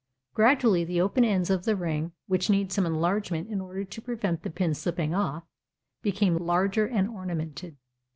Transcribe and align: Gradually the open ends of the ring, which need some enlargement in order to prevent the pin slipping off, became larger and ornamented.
Gradually 0.33 0.83
the 0.83 0.99
open 0.99 1.23
ends 1.23 1.51
of 1.51 1.63
the 1.63 1.75
ring, 1.75 2.13
which 2.25 2.49
need 2.49 2.71
some 2.71 2.87
enlargement 2.87 3.47
in 3.51 3.61
order 3.61 3.83
to 3.83 4.01
prevent 4.01 4.41
the 4.41 4.49
pin 4.49 4.73
slipping 4.73 5.13
off, 5.13 5.43
became 6.01 6.37
larger 6.37 6.87
and 6.87 7.07
ornamented. 7.07 7.77